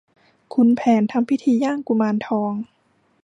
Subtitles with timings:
[0.53, 2.51] ขุนแผนทำพิธีย่างกุมารทอง